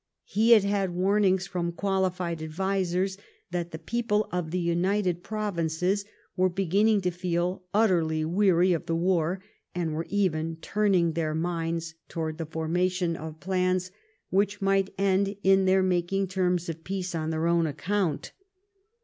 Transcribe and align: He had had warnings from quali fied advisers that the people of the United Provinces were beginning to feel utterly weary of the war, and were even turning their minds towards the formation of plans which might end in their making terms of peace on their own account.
He 0.25 0.53
had 0.53 0.63
had 0.63 0.95
warnings 0.95 1.45
from 1.45 1.73
quali 1.73 2.09
fied 2.09 2.41
advisers 2.41 3.19
that 3.51 3.69
the 3.69 3.77
people 3.77 4.27
of 4.31 4.49
the 4.49 4.57
United 4.57 5.21
Provinces 5.21 6.05
were 6.35 6.49
beginning 6.49 7.01
to 7.01 7.11
feel 7.11 7.65
utterly 7.71 8.25
weary 8.25 8.73
of 8.73 8.87
the 8.87 8.95
war, 8.95 9.43
and 9.75 9.93
were 9.93 10.07
even 10.09 10.55
turning 10.55 11.11
their 11.11 11.35
minds 11.35 11.93
towards 12.09 12.39
the 12.39 12.47
formation 12.47 13.15
of 13.15 13.39
plans 13.39 13.91
which 14.31 14.59
might 14.59 14.91
end 14.97 15.35
in 15.43 15.65
their 15.65 15.83
making 15.83 16.29
terms 16.29 16.67
of 16.67 16.83
peace 16.83 17.13
on 17.13 17.29
their 17.29 17.45
own 17.45 17.67
account. 17.67 18.31